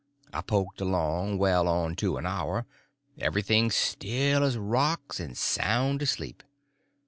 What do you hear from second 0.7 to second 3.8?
along well on to an hour, everything